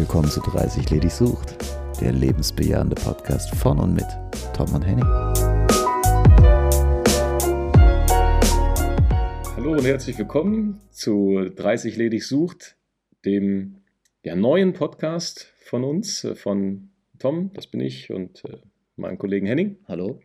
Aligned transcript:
willkommen 0.00 0.30
zu 0.30 0.40
30 0.40 0.88
Ledig 0.88 1.12
sucht, 1.12 1.56
der 2.00 2.12
lebensbejahende 2.12 2.94
Podcast 2.94 3.54
von 3.54 3.78
und 3.78 3.92
mit 3.92 4.06
Tom 4.56 4.72
und 4.74 4.80
Henning. 4.80 5.04
Hallo 9.56 9.72
und 9.72 9.84
herzlich 9.84 10.16
willkommen 10.16 10.80
zu 10.90 11.50
30 11.54 11.98
Ledig 11.98 12.26
sucht, 12.26 12.78
dem 13.26 13.82
ja, 14.22 14.34
neuen 14.34 14.72
Podcast 14.72 15.52
von 15.58 15.84
uns, 15.84 16.24
äh, 16.24 16.34
von 16.34 16.88
Tom, 17.18 17.50
das 17.52 17.66
bin 17.66 17.82
ich, 17.82 18.10
und 18.10 18.42
äh, 18.46 18.56
meinem 18.96 19.18
Kollegen 19.18 19.46
Henning. 19.46 19.76
Hallo. 19.86 20.18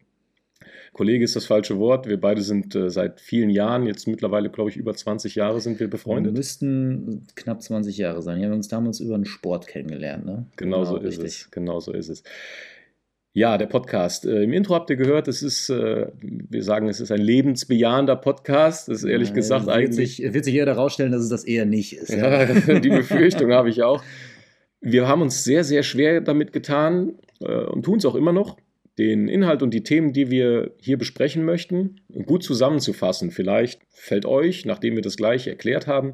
Kollege 0.94 1.26
ist 1.26 1.36
das 1.36 1.45
falsche 1.45 1.77
Wort. 1.77 2.08
Wir 2.08 2.20
beide 2.20 2.41
sind 2.41 2.73
äh, 2.76 2.90
seit 2.90 3.20
vielen 3.20 3.50
Jahren, 3.50 3.86
jetzt 3.86 4.08
mittlerweile, 4.08 4.50
glaube 4.50 4.70
ich, 4.70 4.78
über 4.78 4.94
20 4.94 5.36
Jahre 5.36 5.59
sind 5.59 5.80
wir 5.80 5.90
befreundet. 5.90 6.34
Wir 6.34 6.38
müssten 6.38 7.28
knapp 7.36 7.62
20 7.62 7.98
Jahre 7.98 8.22
sein. 8.22 8.40
Wir 8.40 8.48
haben 8.48 8.55
uns 8.55 8.70
damals 8.70 9.00
über 9.02 9.18
den 9.18 9.26
Sport 9.26 9.68
kennengelernt. 9.68 10.26
Ne? 10.26 10.45
Genau, 10.55 10.80
genau 10.80 10.86
so 10.86 10.98
ist 10.98 11.22
es. 11.22 11.52
Genau 11.52 11.80
so 11.80 11.91
ist 11.91 12.09
es. 12.09 12.23
Ja, 13.34 13.58
der 13.58 13.66
Podcast. 13.66 14.26
Äh, 14.26 14.44
Im 14.44 14.54
Intro 14.54 14.76
habt 14.76 14.90
ihr 14.90 14.95
gehört, 14.95 15.28
es 15.28 15.44
ist, 15.44 15.70
äh, 15.70 16.08
wir 16.22 16.64
sagen, 16.64 16.88
es 16.88 17.02
ist 17.02 17.12
ein 17.12 17.20
lebensbejahender 17.20 18.16
Podcast. 18.16 18.88
Das 18.88 19.00
ist 19.00 19.03
ehrlich 19.03 19.30
ja, 19.30 19.36
gesagt 19.36 19.66
wird 19.66 19.76
eigentlich. 19.76 20.16
Sich, 20.16 20.34
wird 20.34 20.45
sich 20.45 20.56
eher 20.56 20.66
herausstellen, 20.66 21.12
dass 21.12 21.22
es 21.22 21.30
das 21.30 21.44
eher 21.44 21.66
nicht 21.66 21.98
ist. 21.98 22.12
Ja, 22.12 22.45
ja 22.45 22.80
die 22.80 22.90
Befürchtung 22.90 23.52
habe 23.52 23.70
ich 23.70 23.84
auch. 23.84 24.02
Wir 24.80 25.09
haben 25.09 25.22
uns 25.22 25.44
sehr, 25.44 25.66
sehr 25.66 25.84
schwer 25.84 26.22
damit 26.22 26.53
getan 26.53 27.16
äh, 27.42 27.66
und 27.66 27.84
tun 27.84 27.98
es 27.98 28.06
auch 28.06 28.16
immer 28.16 28.31
noch 28.31 28.56
den 28.98 29.27
Inhalt 29.27 29.62
und 29.62 29.73
die 29.73 29.84
Themen, 29.84 30.13
die 30.13 30.30
wir 30.30 30.73
hier 30.80 30.98
besprechen 30.98 31.44
möchten, 31.44 32.02
gut 32.25 32.44
zusammenzufassen. 32.44 33.31
Vielleicht 33.31 33.81
fällt 33.89 34.25
euch, 34.25 34.66
nachdem 34.66 34.95
wir 34.95 35.02
das 35.02 35.17
gleich 35.17 35.47
erklärt 35.47 35.88
haben, 35.88 36.14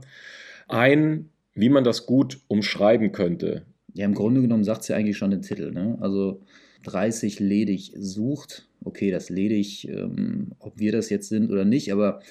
ein, 0.68 1.30
wie 1.54 1.70
man 1.70 1.84
das 1.84 2.06
gut 2.06 2.40
umschreiben 2.48 3.12
könnte. 3.12 3.66
Ja, 3.94 4.06
im 4.06 4.16
Grunde 4.16 4.42
genommen 4.42 4.64
sagt 4.64 4.82
es 4.82 4.88
ja 4.88 4.96
eigentlich 4.96 5.18
schon 5.18 5.32
den 5.32 5.42
Titel. 5.42 5.72
Ne? 5.72 5.98
Also 6.02 6.42
30 6.84 7.40
ledig 7.40 7.94
sucht. 7.98 8.68
Okay, 8.84 9.12
das 9.12 9.30
ledig, 9.30 9.88
ähm, 9.88 10.54
ob 10.60 10.80
wir 10.80 10.92
das 10.92 11.10
jetzt 11.10 11.30
sind 11.30 11.52
oder 11.52 11.66
nicht, 11.66 11.92
aber 11.92 12.22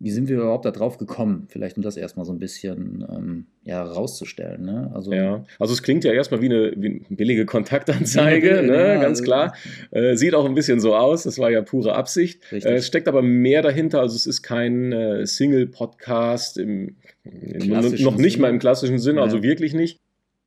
wie 0.00 0.10
sind 0.12 0.28
wir 0.28 0.36
überhaupt 0.36 0.64
da 0.64 0.70
drauf 0.70 0.96
gekommen? 0.96 1.46
Vielleicht 1.48 1.76
um 1.76 1.82
das 1.82 1.96
erstmal 1.96 2.24
so 2.24 2.32
ein 2.32 2.38
bisschen 2.38 3.04
ähm, 3.10 3.46
ja, 3.64 3.82
rauszustellen. 3.82 4.64
Ne? 4.64 4.90
Also, 4.94 5.12
ja, 5.12 5.44
also 5.58 5.72
es 5.72 5.82
klingt 5.82 6.04
ja 6.04 6.12
erstmal 6.12 6.40
wie 6.40 6.46
eine, 6.46 6.72
wie 6.76 6.86
eine 6.86 7.16
billige 7.16 7.46
Kontaktanzeige, 7.46 8.62
ne? 8.66 8.76
ja, 8.76 8.96
ganz 8.96 9.22
klar. 9.22 9.54
Äh, 9.90 10.14
sieht 10.14 10.34
auch 10.34 10.44
ein 10.44 10.54
bisschen 10.54 10.78
so 10.78 10.94
aus, 10.94 11.24
das 11.24 11.38
war 11.38 11.50
ja 11.50 11.62
pure 11.62 11.96
Absicht. 11.96 12.40
Äh, 12.52 12.74
es 12.74 12.86
steckt 12.86 13.08
aber 13.08 13.22
mehr 13.22 13.60
dahinter, 13.60 14.00
also 14.00 14.14
es 14.14 14.26
ist 14.26 14.42
kein 14.42 14.92
äh, 14.92 15.26
Single-Podcast, 15.26 16.58
im, 16.58 16.96
noch 17.24 18.16
nicht 18.16 18.34
Sinn. 18.34 18.42
mal 18.42 18.50
im 18.50 18.60
klassischen 18.60 18.98
Sinn, 18.98 19.18
also 19.18 19.42
wirklich 19.42 19.74
nicht. 19.74 19.98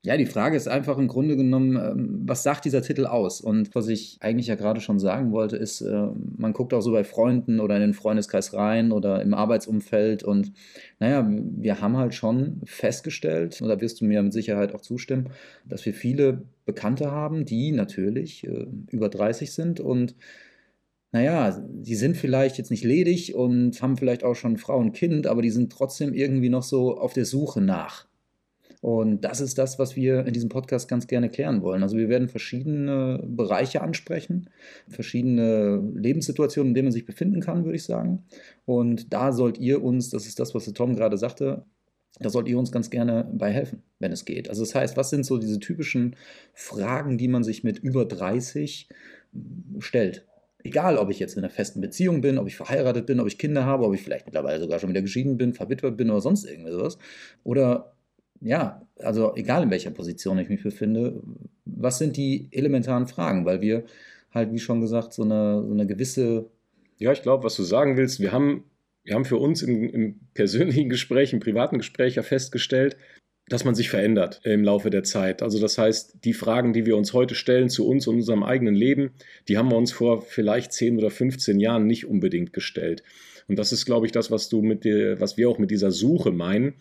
Ja, 0.04 0.18
die 0.18 0.26
Frage 0.26 0.58
ist 0.58 0.68
einfach 0.68 0.98
im 0.98 1.08
Grunde 1.08 1.38
genommen, 1.38 1.76
ähm, 1.76 2.22
was 2.26 2.42
sagt 2.42 2.66
dieser 2.66 2.82
Titel 2.82 3.06
aus? 3.06 3.40
Und 3.40 3.76
was 3.76 3.88
ich 3.88 4.18
eigentlich 4.20 4.48
ja 4.48 4.56
gerade 4.56 4.82
schon 4.82 4.98
sagen 4.98 5.32
wollte, 5.32 5.58
ist, 5.58 5.82
äh, 5.82 6.08
man 6.38 6.54
guckt 6.54 6.74
auch 6.74 6.82
so 6.82 6.92
bei 6.92 7.04
Freunden 7.04 7.60
oder 7.60 7.76
in 7.76 7.82
den 7.82 7.94
Freundeskreis 7.94 8.54
rein 8.56 8.92
oder 8.92 9.22
im 9.22 9.36
Arbeitsumfeld 9.36 10.24
und 10.24 10.54
naja, 11.00 11.30
wir 11.30 11.82
haben 11.82 11.98
halt 11.98 12.16
schon 12.16 12.62
festgestellt, 12.66 13.62
und 13.62 13.70
da 13.70 13.80
wirst 13.80 14.02
du 14.02 14.06
mir 14.06 14.24
mit 14.24 14.34
Sicherheit 14.34 14.74
auch 14.74 14.82
zustimmen, 14.82 15.30
dass 15.66 15.86
wir 15.86 15.94
viele 15.94 16.46
Bekannte 16.66 17.12
haben, 17.12 17.46
die 17.46 17.72
natürlich 17.72 18.44
äh, 18.48 18.66
über 18.90 19.08
30 19.08 19.52
sind 19.54 19.80
und 19.80 20.16
naja, 21.12 21.64
die 21.70 21.96
sind 21.96 22.18
vielleicht 22.18 22.58
jetzt 22.58 22.72
nicht 22.72 22.84
ledig 22.84 23.36
und 23.36 23.82
haben 23.82 23.98
vielleicht 23.98 24.24
auch 24.24 24.36
schon 24.36 24.58
Frau 24.58 24.78
und 24.78 24.94
Kind, 24.94 25.28
aber 25.28 25.42
die 25.44 25.52
sind 25.52 25.72
trotzdem 25.72 26.14
irgendwie 26.14 26.50
noch 26.50 26.64
so 26.64 26.98
auf 26.98 27.14
der 27.14 27.26
Suche 27.26 27.62
nach. 27.62 28.08
Und 28.82 29.22
das 29.22 29.42
ist 29.42 29.60
das, 29.60 29.78
was 29.78 29.96
wir 29.96 30.26
in 30.26 30.34
diesem 30.34 30.50
Podcast 30.50 30.90
ganz 30.90 31.06
gerne 31.06 31.30
klären 31.30 31.62
wollen. 31.62 31.84
Also 31.84 31.98
wir 31.98 32.10
werden 32.10 32.28
verschiedene 32.28 33.24
Bereiche 33.24 33.82
ansprechen, 33.82 34.50
verschiedene 34.90 35.82
Lebenssituationen, 35.96 36.72
in 36.72 36.74
denen 36.74 36.86
man 36.88 36.92
sich 36.92 37.06
befinden 37.06 37.42
kann, 37.42 37.64
würde 37.64 37.76
ich 37.76 37.84
sagen. 37.84 38.24
Und 38.66 39.14
da 39.14 39.32
sollt 39.32 39.60
ihr 39.60 39.84
uns, 39.84 40.10
das 40.10 40.26
ist 40.26 40.40
das, 40.40 40.56
was 40.56 40.66
der 40.66 40.74
Tom 40.74 40.96
gerade 40.96 41.18
sagte, 41.18 41.64
da 42.20 42.30
sollt 42.30 42.48
ihr 42.48 42.58
uns 42.58 42.72
ganz 42.72 42.90
gerne 42.90 43.30
bei 43.32 43.52
helfen, 43.52 43.84
wenn 44.00 44.12
es 44.12 44.26
geht. 44.26 44.50
Also 44.50 44.64
das 44.64 44.74
heißt, 44.74 44.98
was 44.98 45.12
sind 45.12 45.26
so 45.26 45.38
diese 45.38 45.60
typischen 45.60 46.16
Fragen, 46.54 47.18
die 47.18 47.28
man 47.28 47.44
sich 47.44 47.64
mit 47.64 47.80
über 47.80 48.06
30 48.06 48.90
stellt? 49.80 50.26
Egal, 50.64 50.98
ob 50.98 51.10
ich 51.10 51.20
jetzt 51.20 51.34
in 51.34 51.44
einer 51.44 51.50
festen 51.50 51.82
Beziehung 51.82 52.22
bin, 52.22 52.38
ob 52.38 52.48
ich 52.48 52.56
verheiratet 52.56 53.06
bin, 53.06 53.20
ob 53.20 53.28
ich 53.28 53.38
Kinder 53.38 53.66
habe, 53.66 53.86
ob 53.86 53.94
ich 53.96 54.02
vielleicht 54.02 54.26
mittlerweile 54.26 54.60
sogar 54.60 54.80
schon 54.80 54.90
wieder 54.90 55.02
geschieden 55.02 55.38
bin, 55.38 55.54
verwitwet 55.54 55.98
bin 55.98 56.10
oder 56.12 56.22
sonst 56.22 56.46
irgendwas. 56.46 56.98
Oder 57.44 57.94
ja, 58.42 58.82
also 59.00 59.36
egal 59.36 59.64
in 59.64 59.72
welcher 59.72 59.92
Position 59.92 60.40
ich 60.40 60.50
mich 60.50 60.64
befinde, 60.64 61.22
was 61.66 62.00
sind 62.00 62.18
die 62.18 62.48
elementaren 62.52 63.08
Fragen? 63.08 63.46
Weil 63.46 63.62
wir 63.62 63.84
halt, 64.34 64.52
wie 64.52 64.60
schon 64.60 64.82
gesagt, 64.82 65.14
so 65.14 65.24
eine, 65.24 65.64
so 65.66 65.72
eine 65.72 65.86
gewisse. 65.86 66.50
Ja, 66.98 67.12
ich 67.12 67.22
glaube, 67.22 67.44
was 67.44 67.56
du 67.56 67.64
sagen 67.64 67.98
willst, 67.98 68.20
wir 68.20 68.32
haben, 68.32 68.64
wir 69.04 69.16
haben 69.16 69.26
für 69.26 69.38
uns 69.38 69.62
im, 69.62 69.84
im 69.90 70.20
persönlichen 70.34 70.90
Gespräch, 70.90 71.34
im 71.34 71.40
privaten 71.40 71.78
Gespräch 71.78 72.16
ja 72.16 72.24
festgestellt, 72.24 72.98
dass 73.48 73.66
man 73.66 73.76
sich 73.76 73.90
verändert 73.90 74.40
im 74.44 74.64
Laufe 74.64 74.90
der 74.90 75.04
Zeit. 75.04 75.42
Also 75.42 75.60
das 75.60 75.78
heißt, 75.78 76.24
die 76.24 76.34
Fragen, 76.34 76.74
die 76.74 76.86
wir 76.86 76.96
uns 76.96 77.14
heute 77.14 77.36
stellen 77.36 77.70
zu 77.70 77.88
uns 77.88 78.08
und 78.08 78.16
unserem 78.16 78.44
eigenen 78.44 78.76
Leben, 78.76 79.12
die 79.48 79.58
haben 79.58 79.70
wir 79.70 79.78
uns 79.78 79.92
vor 79.92 80.22
vielleicht 80.22 80.72
10 80.72 80.98
oder 80.98 81.10
15 81.10 81.60
Jahren 81.60 81.86
nicht 81.86 82.06
unbedingt 82.06 82.54
gestellt. 82.54 83.04
Und 83.48 83.60
das 83.60 83.74
ist, 83.74 83.86
glaube 83.86 84.06
ich, 84.06 84.12
das, 84.12 84.32
was 84.32 84.48
du 84.48 84.62
mit 84.62 84.86
dir, 84.86 85.20
was 85.20 85.38
wir 85.38 85.50
auch 85.50 85.58
mit 85.58 85.72
dieser 85.72 85.92
Suche 85.92 86.32
meinen 86.32 86.76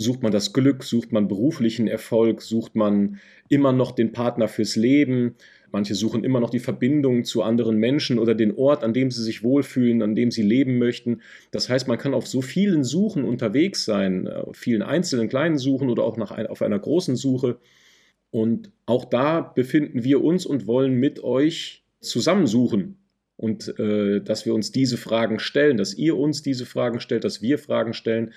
Sucht 0.00 0.22
man 0.22 0.30
das 0.30 0.52
Glück, 0.52 0.84
sucht 0.84 1.10
man 1.10 1.26
beruflichen 1.26 1.88
Erfolg, 1.88 2.40
sucht 2.40 2.76
man 2.76 3.18
immer 3.48 3.72
noch 3.72 3.90
den 3.90 4.12
Partner 4.12 4.46
fürs 4.46 4.76
Leben. 4.76 5.34
Manche 5.72 5.96
suchen 5.96 6.22
immer 6.22 6.38
noch 6.38 6.50
die 6.50 6.60
Verbindung 6.60 7.24
zu 7.24 7.42
anderen 7.42 7.78
Menschen 7.78 8.20
oder 8.20 8.36
den 8.36 8.56
Ort, 8.56 8.84
an 8.84 8.94
dem 8.94 9.10
sie 9.10 9.24
sich 9.24 9.42
wohlfühlen, 9.42 10.00
an 10.02 10.14
dem 10.14 10.30
sie 10.30 10.42
leben 10.42 10.78
möchten. 10.78 11.20
Das 11.50 11.68
heißt, 11.68 11.88
man 11.88 11.98
kann 11.98 12.14
auf 12.14 12.28
so 12.28 12.42
vielen 12.42 12.84
Suchen 12.84 13.24
unterwegs 13.24 13.84
sein, 13.84 14.28
auf 14.28 14.56
vielen 14.56 14.82
einzelnen 14.82 15.28
kleinen 15.28 15.58
Suchen 15.58 15.90
oder 15.90 16.04
auch 16.04 16.16
nach 16.16 16.30
ein, 16.30 16.46
auf 16.46 16.62
einer 16.62 16.78
großen 16.78 17.16
Suche. 17.16 17.58
Und 18.30 18.70
auch 18.86 19.04
da 19.04 19.40
befinden 19.40 20.04
wir 20.04 20.22
uns 20.22 20.46
und 20.46 20.68
wollen 20.68 20.94
mit 20.94 21.24
euch 21.24 21.84
zusammensuchen 22.00 22.98
und 23.36 23.78
äh, 23.78 24.20
dass 24.20 24.46
wir 24.46 24.54
uns 24.54 24.72
diese 24.72 24.96
Fragen 24.96 25.38
stellen, 25.38 25.76
dass 25.76 25.94
ihr 25.94 26.16
uns 26.16 26.42
diese 26.42 26.66
Fragen 26.66 27.00
stellt, 27.00 27.24
dass 27.24 27.42
wir 27.42 27.58
Fragen 27.58 27.94
stellen 27.94 28.32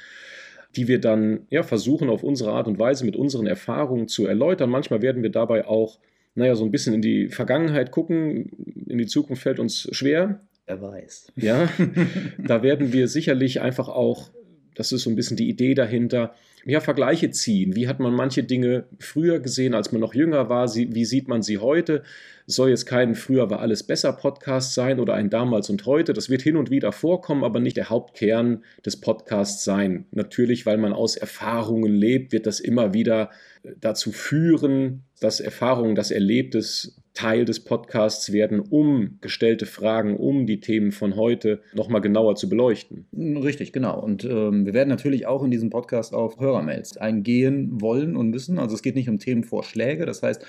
die 0.75 0.87
wir 0.87 0.99
dann 0.99 1.47
ja, 1.49 1.63
versuchen 1.63 2.09
auf 2.09 2.23
unsere 2.23 2.51
Art 2.51 2.67
und 2.67 2.79
Weise 2.79 3.05
mit 3.05 3.15
unseren 3.15 3.47
Erfahrungen 3.47 4.07
zu 4.07 4.25
erläutern. 4.25 4.69
Manchmal 4.69 5.01
werden 5.01 5.23
wir 5.23 5.31
dabei 5.31 5.65
auch, 5.65 5.99
naja, 6.35 6.55
so 6.55 6.63
ein 6.63 6.71
bisschen 6.71 6.93
in 6.93 7.01
die 7.01 7.27
Vergangenheit 7.27 7.91
gucken. 7.91 8.51
In 8.87 8.97
die 8.97 9.07
Zukunft 9.07 9.43
fällt 9.43 9.59
uns 9.59 9.87
schwer. 9.91 10.41
Wer 10.65 10.81
weiß. 10.81 11.33
Ja, 11.35 11.69
da 12.37 12.63
werden 12.63 12.93
wir 12.93 13.07
sicherlich 13.07 13.61
einfach 13.61 13.89
auch, 13.89 14.31
das 14.75 14.91
ist 14.91 15.03
so 15.03 15.09
ein 15.09 15.15
bisschen 15.15 15.37
die 15.37 15.49
Idee 15.49 15.73
dahinter, 15.73 16.33
ja, 16.65 16.79
Vergleiche 16.79 17.31
ziehen. 17.31 17.75
Wie 17.75 17.87
hat 17.87 17.99
man 17.99 18.13
manche 18.13 18.43
Dinge 18.43 18.85
früher 18.99 19.39
gesehen, 19.39 19.73
als 19.73 19.91
man 19.91 20.01
noch 20.01 20.13
jünger 20.13 20.49
war? 20.49 20.73
Wie 20.75 21.05
sieht 21.05 21.27
man 21.27 21.41
sie 21.41 21.57
heute? 21.57 22.03
soll 22.51 22.69
jetzt 22.69 22.85
kein 22.85 23.15
Früher 23.15 23.49
war 23.49 23.59
alles 23.59 23.83
besser 23.83 24.13
Podcast 24.13 24.73
sein 24.73 24.99
oder 24.99 25.13
ein 25.13 25.29
Damals 25.29 25.69
und 25.69 25.85
heute. 25.85 26.13
Das 26.13 26.29
wird 26.29 26.41
hin 26.41 26.57
und 26.57 26.69
wieder 26.69 26.91
vorkommen, 26.91 27.43
aber 27.43 27.59
nicht 27.59 27.77
der 27.77 27.89
Hauptkern 27.89 28.63
des 28.85 28.99
Podcasts 28.99 29.63
sein. 29.63 30.05
Natürlich, 30.11 30.65
weil 30.65 30.77
man 30.77 30.93
aus 30.93 31.15
Erfahrungen 31.15 31.93
lebt, 31.93 32.31
wird 32.31 32.45
das 32.45 32.59
immer 32.59 32.93
wieder 32.93 33.31
äh, 33.63 33.71
dazu 33.79 34.11
führen, 34.11 35.03
dass 35.19 35.39
Erfahrungen, 35.39 35.95
das 35.95 36.11
Erlebtes 36.11 37.00
Teil 37.13 37.45
des 37.45 37.59
Podcasts 37.63 38.31
werden, 38.31 38.59
um 38.59 39.17
gestellte 39.19 39.65
Fragen, 39.65 40.15
um 40.15 40.45
die 40.45 40.61
Themen 40.61 40.91
von 40.91 41.15
heute 41.15 41.61
nochmal 41.73 42.01
genauer 42.01 42.35
zu 42.35 42.47
beleuchten. 42.47 43.05
Richtig, 43.13 43.73
genau. 43.73 43.99
Und 44.01 44.23
ähm, 44.23 44.65
wir 44.65 44.73
werden 44.73 44.89
natürlich 44.89 45.27
auch 45.27 45.43
in 45.43 45.51
diesem 45.51 45.69
Podcast 45.69 46.13
auf 46.13 46.39
Hörermails 46.39 46.97
eingehen 46.97 47.81
wollen 47.81 48.15
und 48.15 48.29
müssen. 48.29 48.59
Also 48.59 48.75
es 48.75 48.81
geht 48.81 48.95
nicht 48.95 49.09
um 49.09 49.19
Themenvorschläge, 49.19 50.05
das 50.05 50.23
heißt, 50.23 50.45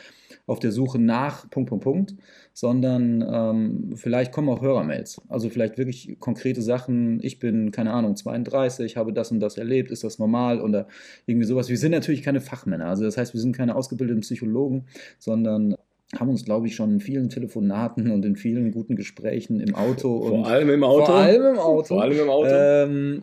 auf 0.47 0.59
der 0.59 0.73
Suche 0.73 0.99
nach 0.99 1.49
Punkt, 1.51 1.71
Punkt, 1.71 1.85
Punkt, 1.85 2.15
sondern 2.53 3.25
ähm, 3.27 3.97
vielleicht 3.97 4.33
kommen 4.33 4.49
auch 4.49 4.61
Hörermails. 4.61 5.21
Also 5.29 5.49
vielleicht 5.49 5.79
wirklich 5.79 6.17
konkrete 6.19 6.63
Sachen. 6.63 7.21
Ich 7.23 7.39
bin, 7.39 7.71
keine 7.71 7.93
Ahnung, 7.93 8.17
32, 8.17 8.97
habe 8.97 9.13
das 9.13 9.31
und 9.31 9.41
das 9.41 9.57
erlebt, 9.57 9.91
ist 9.91 10.05
das 10.05 10.19
normal 10.19 10.61
oder 10.61 10.89
irgendwie 11.27 11.47
sowas. 11.47 11.69
Wir 11.69 11.79
sind 11.79 11.93
natürlich 11.93 12.23
keine 12.23 12.41
Fachmänner. 12.41 12.87
Also 12.87 13.05
das 13.05 13.17
heißt, 13.17 13.35
wir 13.35 13.41
sind 13.41 13.57
keine 13.57 13.77
ausgebildeten 13.77 14.23
Psychologen, 14.23 14.87
sondern 15.19 15.77
haben 16.19 16.29
uns, 16.29 16.45
glaube 16.45 16.67
ich, 16.67 16.75
schon 16.75 16.93
in 16.93 17.01
vielen 17.01 17.31
Telefonaten 17.31 18.11
und 18.11 18.25
in 18.25 18.37
vielen 18.37 18.71
guten 18.71 18.97
Gesprächen 18.97 19.61
im 19.61 19.75
Auto 19.75 20.23
vor 20.23 20.47
allem 20.47 20.71
im 20.71 20.85
Auto 20.85 21.07
vor 21.07 21.15
allem 21.15 21.47
im 21.55 21.59
Auto, 21.59 21.95
vor 21.95 22.03
allem 22.03 22.19
im 22.19 22.29
Auto. 22.29 22.49
Ähm, 22.51 23.23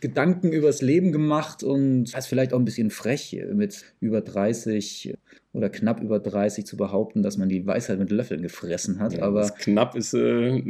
Gedanken 0.00 0.52
übers 0.52 0.82
Leben 0.82 1.12
gemacht 1.12 1.62
und 1.62 2.04
das 2.04 2.24
ist 2.24 2.26
vielleicht 2.26 2.52
auch 2.52 2.58
ein 2.58 2.64
bisschen 2.64 2.90
frech 2.90 3.40
mit 3.52 3.84
über 4.00 4.20
30 4.20 5.14
oder 5.54 5.68
knapp 5.68 6.00
über 6.00 6.18
30 6.18 6.64
zu 6.64 6.78
behaupten, 6.78 7.22
dass 7.22 7.36
man 7.36 7.50
die 7.50 7.66
Weisheit 7.66 7.98
mit 7.98 8.10
Löffeln 8.10 8.40
gefressen 8.40 8.98
hat. 9.00 9.12
Ja, 9.12 9.24
aber 9.24 9.50
knapp 9.50 9.94
ist 9.96 10.14
äh, 10.14 10.62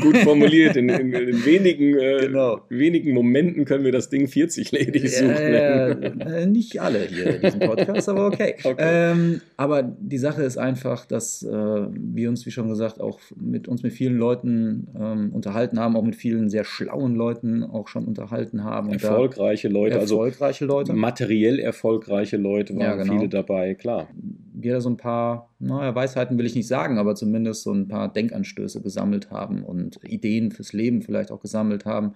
gut 0.00 0.16
formuliert. 0.18 0.74
In, 0.74 0.88
in, 0.88 1.12
in 1.12 1.44
wenigen, 1.44 1.96
äh, 1.96 2.26
genau. 2.26 2.60
wenigen 2.68 3.14
Momenten 3.14 3.64
können 3.64 3.84
wir 3.84 3.92
das 3.92 4.08
Ding 4.08 4.26
40 4.26 4.72
ledig 4.72 5.16
suchen. 5.16 5.30
Äh, 5.30 6.46
nicht 6.46 6.80
alle 6.80 7.06
hier 7.06 7.36
in 7.36 7.42
diesem 7.42 7.60
Podcast, 7.60 8.08
aber 8.08 8.26
okay. 8.26 8.56
okay. 8.64 8.74
Ähm, 8.78 9.40
aber 9.56 9.84
die 9.84 10.18
Sache 10.18 10.42
ist 10.42 10.58
einfach, 10.58 11.06
dass 11.06 11.44
äh, 11.44 11.48
wir 11.48 12.28
uns, 12.30 12.46
wie 12.46 12.50
schon 12.50 12.68
gesagt, 12.68 13.00
auch 13.00 13.20
mit 13.36 13.68
uns 13.68 13.84
mit 13.84 13.92
vielen 13.92 14.18
Leuten 14.18 14.88
ähm, 14.98 15.32
unterhalten 15.32 15.78
haben, 15.78 15.94
auch 15.96 16.02
mit 16.02 16.16
vielen 16.16 16.48
sehr 16.48 16.64
schlauen 16.64 17.14
Leuten 17.14 17.62
auch 17.62 17.86
schon 17.86 18.06
unterhalten 18.06 18.64
haben. 18.64 18.92
erfolgreiche 18.92 19.68
Leute, 19.68 20.00
also 20.00 20.16
erfolgreiche 20.16 20.64
also 20.64 20.78
Leute. 20.78 20.92
materiell 20.94 21.60
erfolgreiche 21.60 22.36
Leute 22.36 22.74
waren 22.74 22.82
ja, 22.82 22.96
genau. 22.96 23.14
viele 23.14 23.28
dabei 23.28 23.74
klar. 23.84 24.08
Wir 24.54 24.72
da 24.72 24.80
so 24.80 24.88
ein 24.88 24.96
paar, 24.96 25.54
naja, 25.58 25.94
Weisheiten 25.94 26.38
will 26.38 26.46
ich 26.46 26.54
nicht 26.54 26.68
sagen, 26.68 26.96
aber 26.96 27.14
zumindest 27.14 27.64
so 27.64 27.70
ein 27.70 27.86
paar 27.86 28.10
Denkanstöße 28.10 28.80
gesammelt 28.80 29.30
haben 29.30 29.62
und 29.62 30.00
Ideen 30.02 30.52
fürs 30.52 30.72
Leben 30.72 31.02
vielleicht 31.02 31.30
auch 31.30 31.40
gesammelt 31.40 31.84
haben. 31.84 32.14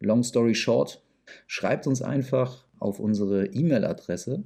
Long 0.00 0.24
story 0.24 0.56
short, 0.56 1.00
schreibt 1.46 1.86
uns 1.86 2.02
einfach 2.02 2.66
auf 2.80 2.98
unsere 2.98 3.46
E-Mail-Adresse. 3.46 4.42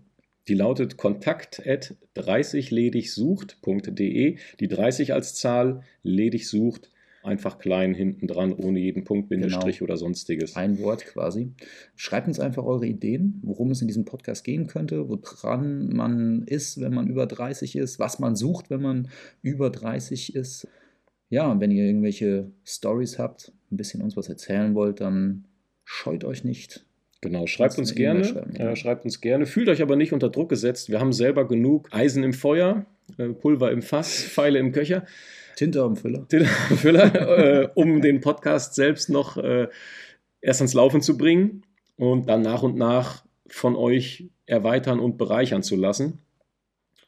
Die 0.46 0.54
lautet 0.54 0.98
kontakt 0.98 1.62
30 2.12 2.70
ledigsucht.de. 2.70 4.36
Die 4.60 4.68
30 4.68 5.14
als 5.14 5.36
Zahl, 5.36 5.80
ledig 6.02 6.46
sucht 6.46 6.90
einfach 7.24 7.58
klein 7.58 7.94
hinten 7.94 8.26
dran, 8.26 8.52
ohne 8.52 8.78
jeden 8.78 9.04
Punkt, 9.04 9.28
Bindestrich 9.28 9.78
genau. 9.78 9.88
oder 9.88 9.96
sonstiges. 9.96 10.56
Ein 10.56 10.78
Wort 10.78 11.06
quasi. 11.06 11.52
Schreibt 11.96 12.28
uns 12.28 12.38
einfach 12.38 12.64
eure 12.64 12.86
Ideen, 12.86 13.40
worum 13.42 13.70
es 13.70 13.80
in 13.80 13.88
diesem 13.88 14.04
Podcast 14.04 14.44
gehen 14.44 14.66
könnte, 14.66 15.08
woran 15.08 15.88
man 15.88 16.42
ist, 16.42 16.80
wenn 16.80 16.94
man 16.94 17.08
über 17.08 17.26
30 17.26 17.76
ist, 17.76 17.98
was 17.98 18.18
man 18.18 18.36
sucht, 18.36 18.70
wenn 18.70 18.82
man 18.82 19.08
über 19.42 19.70
30 19.70 20.34
ist. 20.34 20.68
Ja, 21.30 21.50
und 21.50 21.60
wenn 21.60 21.70
ihr 21.70 21.84
irgendwelche 21.84 22.50
Stories 22.64 23.18
habt, 23.18 23.52
ein 23.72 23.76
bisschen 23.76 24.02
uns 24.02 24.16
was 24.16 24.28
erzählen 24.28 24.74
wollt, 24.74 25.00
dann 25.00 25.46
scheut 25.84 26.24
euch 26.24 26.44
nicht. 26.44 26.84
Genau, 27.24 27.46
schreibt 27.46 27.78
uns 27.78 27.94
gerne. 27.94 28.20
Äh, 28.58 28.76
schreibt 28.76 29.06
uns 29.06 29.22
gerne. 29.22 29.46
Fühlt 29.46 29.70
euch 29.70 29.80
aber 29.80 29.96
nicht 29.96 30.12
unter 30.12 30.28
Druck 30.28 30.50
gesetzt. 30.50 30.90
Wir 30.90 31.00
haben 31.00 31.14
selber 31.14 31.48
genug 31.48 31.88
Eisen 31.90 32.22
im 32.22 32.34
Feuer, 32.34 32.84
äh, 33.16 33.28
Pulver 33.30 33.72
im 33.72 33.80
Fass, 33.80 34.22
Pfeile 34.28 34.58
im 34.58 34.72
Köcher. 34.72 35.06
Tinte 35.56 35.82
am 35.82 35.96
Füller. 35.96 36.26
Tinte 36.28 36.48
am 36.70 36.76
Füller, 36.76 37.38
äh, 37.38 37.68
um 37.74 38.00
den 38.00 38.20
Podcast 38.20 38.74
selbst 38.74 39.10
noch 39.10 39.36
äh, 39.36 39.68
erst 40.40 40.60
ans 40.60 40.74
Laufen 40.74 41.02
zu 41.02 41.16
bringen 41.16 41.62
und 41.96 42.28
dann 42.28 42.42
nach 42.42 42.62
und 42.62 42.76
nach 42.76 43.24
von 43.46 43.76
euch 43.76 44.28
erweitern 44.46 45.00
und 45.00 45.16
bereichern 45.16 45.62
zu 45.62 45.76
lassen, 45.76 46.20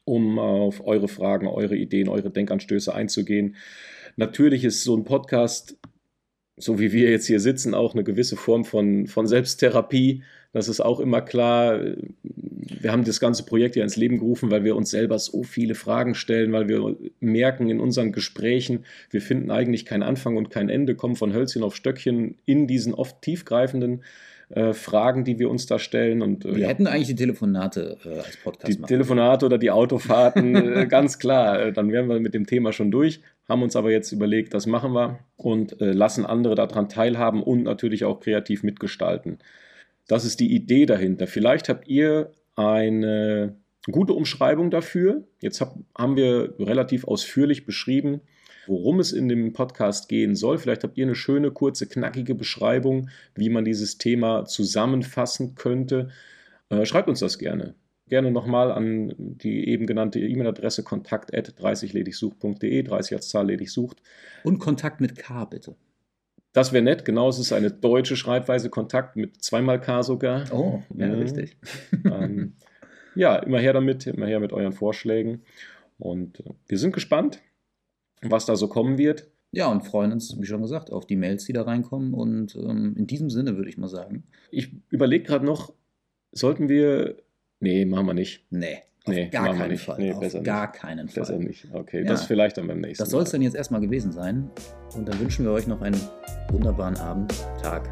um 0.05 0.39
auf 0.39 0.85
eure 0.85 1.07
Fragen, 1.07 1.47
eure 1.47 1.75
Ideen, 1.75 2.09
eure 2.09 2.31
Denkanstöße 2.31 2.93
einzugehen. 2.93 3.55
Natürlich 4.15 4.63
ist 4.63 4.83
so 4.83 4.95
ein 4.95 5.03
Podcast, 5.03 5.77
so 6.57 6.79
wie 6.79 6.91
wir 6.91 7.09
jetzt 7.09 7.27
hier 7.27 7.39
sitzen, 7.39 7.73
auch 7.73 7.93
eine 7.93 8.03
gewisse 8.03 8.35
Form 8.35 8.65
von, 8.65 9.07
von 9.07 9.27
Selbsttherapie. 9.27 10.23
Das 10.53 10.67
ist 10.67 10.81
auch 10.81 10.99
immer 10.99 11.21
klar 11.21 11.79
wir 12.81 12.91
haben 12.91 13.03
das 13.03 13.19
ganze 13.19 13.43
Projekt 13.43 13.75
ja 13.75 13.83
ins 13.83 13.95
Leben 13.95 14.19
gerufen, 14.19 14.51
weil 14.51 14.63
wir 14.63 14.75
uns 14.75 14.89
selber 14.89 15.17
so 15.19 15.43
viele 15.43 15.75
Fragen 15.75 16.15
stellen, 16.15 16.51
weil 16.51 16.67
wir 16.67 16.95
merken 17.19 17.69
in 17.69 17.79
unseren 17.79 18.11
Gesprächen, 18.11 18.85
wir 19.09 19.21
finden 19.21 19.51
eigentlich 19.51 19.85
keinen 19.85 20.03
Anfang 20.03 20.37
und 20.37 20.49
kein 20.49 20.69
Ende, 20.69 20.95
kommen 20.95 21.15
von 21.15 21.33
Hölzchen 21.33 21.63
auf 21.63 21.75
Stöckchen 21.75 22.35
in 22.45 22.67
diesen 22.67 22.93
oft 22.93 23.21
tiefgreifenden 23.21 24.03
äh, 24.49 24.73
Fragen, 24.73 25.23
die 25.23 25.39
wir 25.39 25.49
uns 25.49 25.65
da 25.65 25.79
stellen. 25.79 26.21
Und, 26.21 26.45
äh, 26.45 26.55
wir 26.55 26.61
ja, 26.63 26.67
hätten 26.67 26.87
eigentlich 26.87 27.07
die 27.07 27.15
Telefonate 27.15 27.97
äh, 28.05 28.19
als 28.19 28.37
Podcast 28.37 28.73
Die 28.73 28.79
machen. 28.79 28.87
Telefonate 28.87 29.45
oder 29.45 29.57
die 29.57 29.71
Autofahrten, 29.71 30.55
äh, 30.75 30.87
ganz 30.87 31.19
klar. 31.19 31.59
Äh, 31.61 31.73
dann 31.73 31.91
wären 31.91 32.07
wir 32.07 32.19
mit 32.19 32.33
dem 32.33 32.45
Thema 32.45 32.71
schon 32.71 32.91
durch, 32.91 33.21
haben 33.47 33.61
uns 33.61 33.75
aber 33.75 33.91
jetzt 33.91 34.11
überlegt, 34.11 34.53
das 34.53 34.65
machen 34.65 34.93
wir 34.93 35.19
und 35.37 35.79
äh, 35.81 35.91
lassen 35.91 36.25
andere 36.25 36.55
daran 36.55 36.89
teilhaben 36.89 37.41
und 37.41 37.63
natürlich 37.63 38.03
auch 38.03 38.19
kreativ 38.19 38.63
mitgestalten. 38.63 39.39
Das 40.07 40.25
ist 40.25 40.39
die 40.39 40.53
Idee 40.53 40.85
dahinter. 40.85 41.27
Vielleicht 41.27 41.69
habt 41.69 41.87
ihr 41.87 42.31
eine 42.55 43.55
gute 43.91 44.13
Umschreibung 44.13 44.71
dafür. 44.71 45.23
Jetzt 45.39 45.61
hab, 45.61 45.75
haben 45.97 46.15
wir 46.15 46.55
relativ 46.59 47.05
ausführlich 47.05 47.65
beschrieben, 47.65 48.21
worum 48.67 48.99
es 48.99 49.11
in 49.13 49.29
dem 49.29 49.53
Podcast 49.53 50.09
gehen 50.09 50.35
soll. 50.35 50.57
Vielleicht 50.57 50.83
habt 50.83 50.97
ihr 50.97 51.05
eine 51.05 51.15
schöne, 51.15 51.51
kurze, 51.51 51.87
knackige 51.87 52.35
Beschreibung, 52.35 53.09
wie 53.35 53.49
man 53.49 53.65
dieses 53.65 53.97
Thema 53.97 54.45
zusammenfassen 54.45 55.55
könnte. 55.55 56.09
Äh, 56.69 56.85
schreibt 56.85 57.07
uns 57.07 57.19
das 57.19 57.37
gerne. 57.37 57.75
Gerne 58.07 58.31
nochmal 58.31 58.71
an 58.71 59.13
die 59.17 59.67
eben 59.67 59.85
genannte 59.85 60.19
E-Mail-Adresse 60.19 60.83
kontakt 60.83 61.33
30ledigsucht.de, 61.33 62.83
30 62.83 63.15
als 63.15 63.29
Zahl 63.29 63.47
ledig 63.47 63.71
sucht. 63.71 64.01
Und 64.43 64.59
Kontakt 64.59 65.01
mit 65.01 65.17
K 65.17 65.45
bitte. 65.45 65.75
Das 66.53 66.73
wäre 66.73 66.83
nett, 66.83 67.05
genau. 67.05 67.29
Es 67.29 67.37
ist 67.37 67.51
eine 67.53 67.69
deutsche 67.69 68.15
Schreibweise, 68.15 68.69
Kontakt 68.69 69.15
mit 69.15 69.43
zweimal 69.43 69.79
K 69.79 70.01
sogar. 70.03 70.51
Oh, 70.51 70.81
ja, 70.95 71.07
ja. 71.07 71.13
richtig. 71.13 71.57
ähm, 72.05 72.53
ja, 73.13 73.35
immer 73.35 73.59
her 73.59 73.73
damit, 73.73 74.07
immer 74.07 74.25
her 74.25 74.39
mit 74.39 74.53
euren 74.53 74.73
Vorschlägen. 74.73 75.43
Und 75.99 76.39
äh, 76.39 76.53
wir 76.67 76.77
sind 76.77 76.93
gespannt, 76.93 77.41
was 78.21 78.45
da 78.45 78.55
so 78.55 78.67
kommen 78.67 78.97
wird. 78.97 79.29
Ja, 79.51 79.67
und 79.67 79.85
freuen 79.85 80.11
uns, 80.11 80.39
wie 80.39 80.45
schon 80.45 80.61
gesagt, 80.61 80.91
auf 80.91 81.05
die 81.05 81.15
Mails, 81.15 81.45
die 81.45 81.53
da 81.53 81.63
reinkommen. 81.63 82.13
Und 82.13 82.55
ähm, 82.55 82.95
in 82.97 83.07
diesem 83.07 83.29
Sinne 83.29 83.55
würde 83.57 83.69
ich 83.69 83.77
mal 83.77 83.87
sagen. 83.87 84.23
Ich 84.51 84.71
überlege 84.89 85.25
gerade 85.25 85.45
noch, 85.45 85.73
sollten 86.31 86.69
wir. 86.69 87.17
Nee, 87.59 87.85
machen 87.85 88.05
wir 88.05 88.13
nicht. 88.13 88.45
Nee. 88.49 88.77
Auf 89.05 89.13
nee, 89.13 89.27
gar 89.29 89.53
keinen 89.53 89.71
nicht. 89.71 89.85
Fall. 89.85 89.97
Nee, 89.99 90.11
auf 90.11 90.43
gar 90.43 90.67
nicht. 90.67 90.73
keinen 90.81 91.07
Fall. 91.07 91.21
Besser 91.21 91.37
nicht. 91.37 91.67
Okay, 91.71 91.99
ja. 92.03 92.07
das 92.07 92.25
vielleicht 92.25 92.57
dann 92.57 92.67
beim 92.67 92.81
nächsten 92.81 93.01
Das 93.03 93.09
soll 93.09 93.23
es 93.23 93.31
dann 93.31 93.41
jetzt 93.41 93.55
erstmal 93.55 93.81
gewesen 93.81 94.11
sein. 94.11 94.49
Und 94.95 95.07
dann 95.07 95.19
wünschen 95.19 95.45
wir 95.45 95.51
euch 95.51 95.65
noch 95.67 95.81
einen 95.81 95.99
wunderbaren 96.51 96.97
Abend, 96.97 97.33
Tag, 97.61 97.89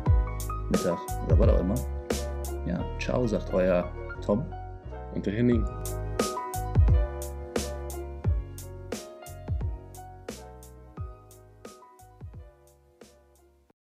Mittag 0.70 1.00
oder 1.26 1.40
was 1.40 1.50
auch 1.50 1.60
immer. 1.60 1.76
Ja, 2.68 2.84
ciao, 3.00 3.26
sagt 3.26 3.54
euer 3.54 3.92
Tom. 4.26 4.46
Und 5.14 5.26
der 5.26 5.34
Henning. 5.34 5.66